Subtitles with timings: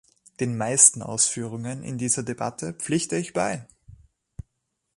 [0.39, 3.67] Den meisten Ausführungen in dieser Debatte pflichte ich bei.